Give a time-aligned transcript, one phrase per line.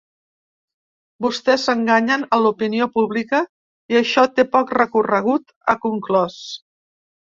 [1.25, 3.43] Vostès enganyen a l’opinió pública
[3.95, 6.45] i això té poc recorregut, ha conclòs.